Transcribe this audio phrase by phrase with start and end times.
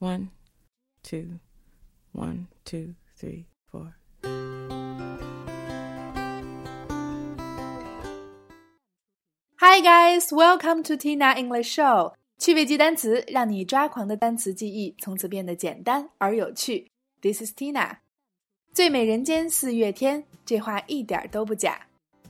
[0.00, 0.28] One,
[1.02, 1.40] two,
[2.12, 3.96] one, two, three, four.
[9.58, 12.12] Hi guys, welcome to Tina English Show。
[12.38, 16.90] 趣味记单词，让你抓狂的单词记忆从此变得简单而有趣。
[17.22, 17.98] This is Tina。
[18.74, 21.86] 最美人间四月天，这话一点都不假。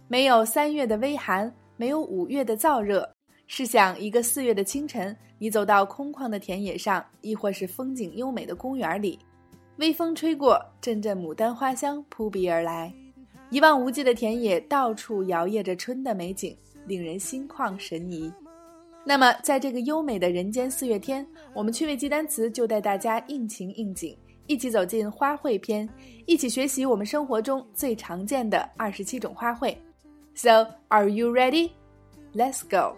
[0.07, 3.13] 没有三月的微寒，没有五月的燥热。
[3.54, 9.20] 试想一个四月的清晨，你走到空旷的田野上，亦或是风景优美的公园里，
[9.76, 12.90] 微风吹过，阵阵牡丹花香扑鼻而来，
[13.50, 16.56] 一望无际的田野，到处摇曳着春的美景。
[16.88, 18.32] 令人心旷神怡。
[19.06, 25.88] 那么，在这个优美的人间四月天，我们趣味记单词就带大家应情应景，一起走进花卉篇，
[26.26, 29.76] 一起学习我们生活中最常见的二十七种花卉。
[30.36, 31.72] So, are you ready?
[32.34, 32.96] Let's go.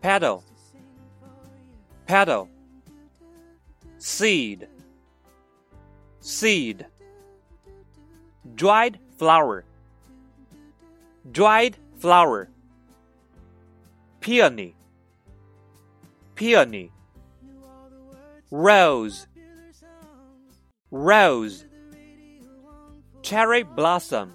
[0.00, 0.44] Petal,
[2.06, 2.48] petal,
[3.98, 4.66] seed.
[6.20, 6.86] Seed.
[8.54, 9.64] Dried flower.
[11.30, 12.48] Dried flower.
[14.20, 14.74] Peony.
[16.34, 16.90] Peony.
[18.50, 19.26] Rose.
[20.90, 21.64] Rose
[23.28, 24.32] cherry blossom.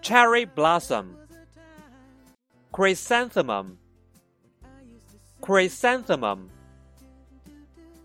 [0.00, 1.16] Cherry blossom.
[2.70, 3.78] Chrysanthemum.
[5.40, 6.50] Chrysanthemum.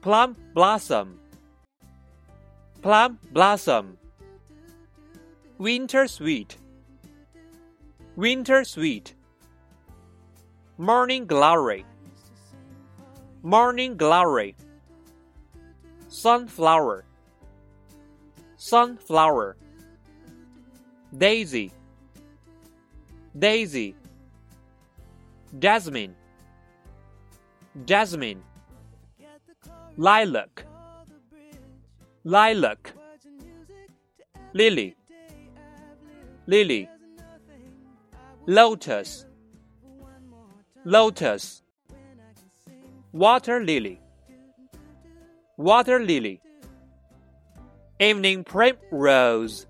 [0.01, 1.19] Plum blossom.
[2.81, 3.99] Plum blossom.
[5.59, 6.57] Winter sweet.
[8.15, 9.13] Winter sweet.
[10.79, 11.85] Morning glory.
[13.43, 14.55] Morning glory.
[16.07, 17.05] Sunflower
[18.57, 19.55] sunflower
[21.17, 21.71] daisy
[23.37, 23.95] daisy
[25.59, 26.15] jasmine
[27.85, 28.41] jasmine
[29.97, 30.67] lilac
[32.35, 32.91] lilac,
[34.53, 34.97] lily,
[36.45, 36.89] lily,
[38.45, 39.25] lotus,
[40.83, 41.63] lotus,
[43.13, 44.01] water lily,
[45.55, 46.41] water lily,
[47.99, 49.65] evening primrose,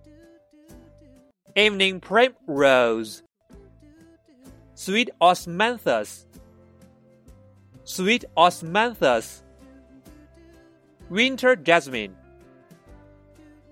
[1.55, 3.23] evening primrose,
[4.75, 6.25] sweet osmanthus,
[7.85, 9.41] sweet osmanthus,
[11.09, 12.15] winter jasmine.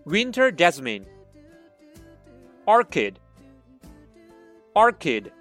[0.05, 1.03] Winter jasmine,
[2.67, 3.17] orchid,
[4.75, 5.31] orchid,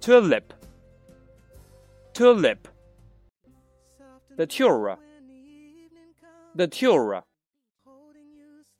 [0.00, 0.54] tulip,
[2.14, 2.68] tulip,
[4.36, 4.96] datura,
[6.54, 7.24] datura,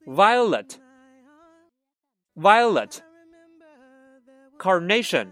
[0.06, 0.80] violet,
[2.36, 3.02] violet,
[4.58, 5.28] carnation,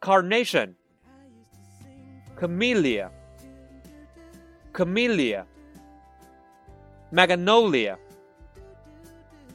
[0.00, 0.74] carnation,
[2.36, 3.10] camellia,
[4.72, 5.44] camellia
[7.12, 7.96] magnolia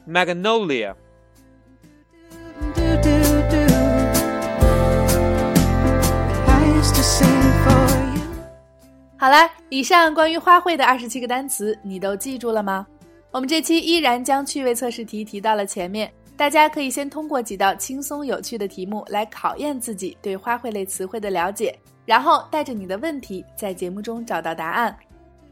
[0.06, 0.94] magnolia
[9.18, 12.86] 好了，以上关于花卉的二十七个单词，你都记住了吗？
[13.35, 24.97] 我们这期依然将趣味测试题提到了前面，大家可以先通过几道轻松有趣的题目来考验自己对花卉类词汇的了解，然后带着你的问题在节目中找到答案。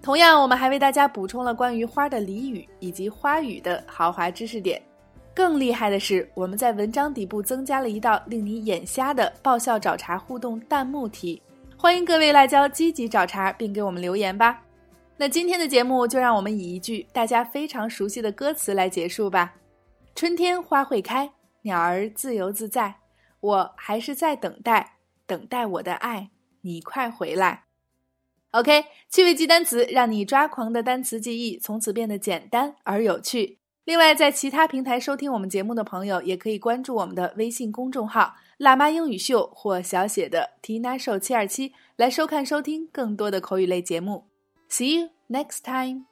[0.02, 4.82] 同样，我们还为大家补充了关于花的俚语以及花语的豪华知识点。
[5.34, 11.42] 更厉害的是，我们在文章底部增加了一道令你眼瞎的爆笑找茬互动弹幕题，
[11.76, 14.63] 欢迎各位辣椒积极找茬并给我们留言吧。
[15.16, 19.56] 那今天的节目就让我们以一句大家非常熟悉的歌词来结束吧：
[20.16, 21.32] 春天花会开，
[21.62, 22.96] 鸟儿自由自在，
[23.40, 26.32] 我还是在等待，等待我的爱，
[26.62, 27.66] 你快回来。
[28.52, 33.60] OK，趣味记单词，让你抓狂的单词记忆从此变得简单而有趣。
[33.86, 44.33] 另外，在其他平台收听我们节目的朋友，也可以关注我们的微信公众号“辣妈英语秀”或小写的 “Tina Show 七二七”来收看收听更多的口语类节目。
[44.74, 46.08] See you next time.